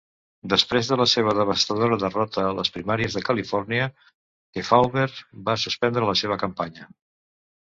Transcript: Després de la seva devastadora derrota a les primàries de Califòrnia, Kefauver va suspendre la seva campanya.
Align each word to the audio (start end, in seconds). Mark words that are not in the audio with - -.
Després 0.51 0.87
de 0.91 0.95
la 1.01 1.05
seva 1.11 1.33
devastadora 1.39 1.99
derrota 2.03 2.45
a 2.47 2.55
les 2.61 2.73
primàries 2.77 3.17
de 3.19 3.23
Califòrnia, 3.27 3.87
Kefauver 4.59 5.07
va 5.51 5.59
suspendre 5.67 6.09
la 6.13 6.17
seva 6.25 6.41
campanya. 6.47 6.91